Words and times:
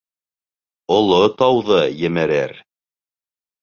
Оло 0.95 1.21
тауҙы 1.43 1.79
емерер! 2.07 2.59